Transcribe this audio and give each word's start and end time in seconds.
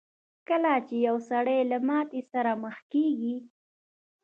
کله 0.47 0.73
چې 0.87 0.95
يو 1.07 1.15
سړی 1.29 1.59
له 1.71 1.77
ماتې 1.87 2.21
سره 2.31 2.51
مخ 2.63 2.77
کېږي. 2.91 3.35